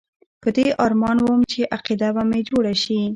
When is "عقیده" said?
1.75-2.09